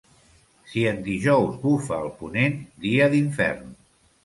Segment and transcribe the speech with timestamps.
[0.71, 2.59] Si en dijous bufa el ponent,
[2.89, 3.73] dia d'infern.